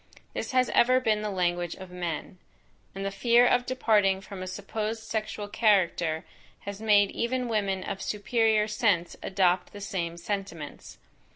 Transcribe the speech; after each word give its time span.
This 0.33 0.51
has 0.53 0.69
ever 0.69 0.99
been 0.99 1.21
the 1.21 1.29
language 1.29 1.75
of 1.75 1.91
men, 1.91 2.39
and 2.95 3.05
the 3.05 3.11
fear 3.11 3.45
of 3.45 3.67
departing 3.67 4.19
from 4.19 4.41
a 4.41 4.47
supposed 4.47 5.03
sexual 5.03 5.47
character, 5.47 6.25
has 6.61 6.81
made 6.81 7.11
even 7.11 7.47
women 7.47 7.83
of 7.83 8.01
superior 8.01 8.67
sense 8.67 9.15
adopt 9.21 9.73
the 9.73 9.79
same 9.79 10.17
sentiments. 10.17 10.97